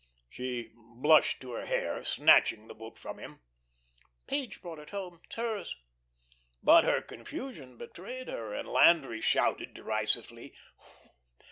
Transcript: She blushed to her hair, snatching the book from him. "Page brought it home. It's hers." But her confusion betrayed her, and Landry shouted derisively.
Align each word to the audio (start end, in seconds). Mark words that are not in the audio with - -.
She 0.31 0.71
blushed 0.73 1.41
to 1.41 1.51
her 1.51 1.67
hair, 1.67 2.03
snatching 2.03 2.67
the 2.67 2.73
book 2.73 2.97
from 2.97 3.19
him. 3.19 3.41
"Page 4.25 4.59
brought 4.59 4.79
it 4.79 4.89
home. 4.89 5.21
It's 5.25 5.35
hers." 5.35 5.75
But 6.63 6.85
her 6.85 7.03
confusion 7.03 7.77
betrayed 7.77 8.27
her, 8.27 8.51
and 8.51 8.67
Landry 8.67 9.21
shouted 9.21 9.75
derisively. 9.75 10.55